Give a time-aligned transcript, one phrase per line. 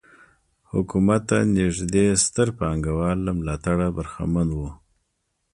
[0.71, 4.69] حکومت ته نږدې ستر پانګوال له ملاتړه برخمن وو.